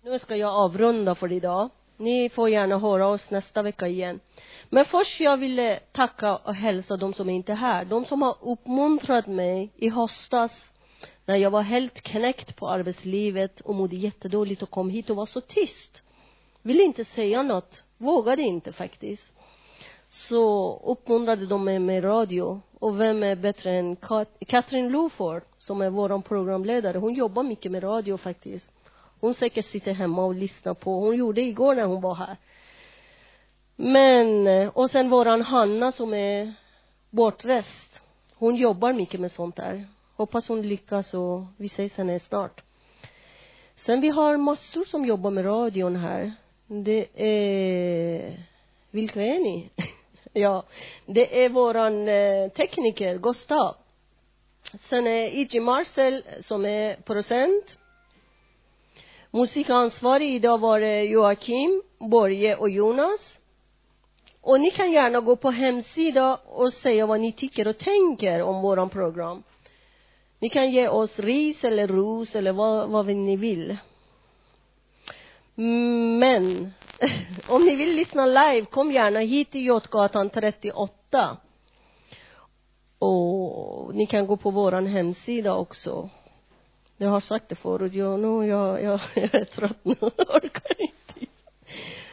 [0.03, 1.69] Nu ska jag avrunda för idag.
[1.97, 4.19] Ni får gärna höra oss nästa vecka igen.
[4.69, 7.85] Men först jag ville tacka och hälsa de som inte är här.
[7.85, 10.71] De som har uppmuntrat mig i höstas
[11.27, 15.25] när jag var helt knäckt på arbetslivet och mådde jättedåligt och kom hit och var
[15.25, 16.03] så tyst.
[16.61, 17.83] Ville inte säga något.
[17.97, 19.31] Vågade inte faktiskt.
[20.07, 22.61] Så uppmuntrade de mig med radio.
[22.79, 26.97] Och vem är bättre än Kat Katrin Loford som är vår programledare.
[26.97, 28.71] Hon jobbar mycket med radio faktiskt.
[29.19, 30.99] Hon säkert sitter hemma och lyssnar på.
[30.99, 32.37] Hon gjorde igår när hon var här.
[33.75, 36.53] Men, och sen våran Hanna som är
[37.09, 37.99] bortrest.
[38.35, 39.87] Hon jobbar mycket med sånt där.
[40.17, 42.63] Hoppas hon lyckas och vi ses henne snart.
[43.75, 46.33] Sen vi har massor som jobbar med radion här.
[46.67, 48.43] Det är,
[48.91, 49.69] vilka är ni?
[50.33, 50.63] ja,
[51.05, 53.75] det är våran eh, tekniker Gustav.
[54.81, 57.77] Sen är Iji Marcel som är producent.
[59.31, 63.39] Musikansvarig idag var det Joakim, Borge och Jonas.
[64.41, 68.61] Och ni kan gärna gå på hemsida och säga vad ni tycker och tänker om
[68.61, 69.43] våran program.
[70.39, 73.77] Ni kan ge oss ris eller ros eller vad, vad ni vill.
[76.19, 76.73] Men
[77.47, 81.37] om ni vill lyssna live, kom gärna hit till Götgatan 38.
[82.99, 86.09] Och ni kan gå på våran hemsida också.
[86.97, 91.31] Jag har sagt det förut, jag, nu, jag, jag, jag är trött nu, orkar inte.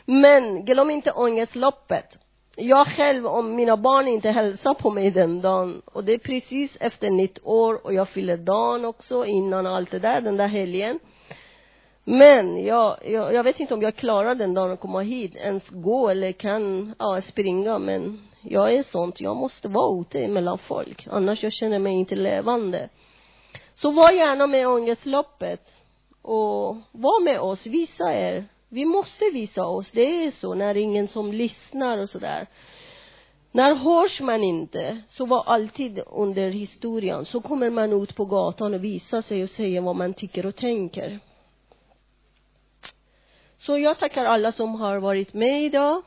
[0.05, 2.19] Men glöm inte ångestloppet.
[2.57, 6.77] Jag själv, om mina barn inte hälsar på mig den dagen, och det är precis
[6.81, 10.99] efter nytt år och jag fyller dagen också, innan allt det där, den där helgen.
[12.05, 15.69] Men jag, jag, jag vet inte om jag klarar den dagen att komma hit, ens
[15.69, 21.07] gå eller kan, ja, springa, men jag är sånt, jag måste vara ute mellan folk,
[21.11, 22.89] annars jag känner mig inte levande.
[23.75, 25.71] Så var gärna med ångestloppet
[26.23, 28.45] och var med oss, visa er.
[28.75, 32.47] Vi måste visa oss, det är så när det är ingen som lyssnar och sådär.
[33.53, 38.75] När hörs man inte, så var alltid under historien, så kommer man ut på gatan
[38.75, 41.21] och visar sig och säger vad man tycker och tänker.
[43.59, 46.03] Så jag tackar alla som har varit med idag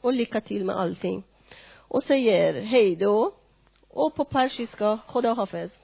[0.00, 1.22] och lycka till med allting.
[1.74, 3.32] Och säger hej då
[3.88, 5.79] och på persiska, Khoda Hafez.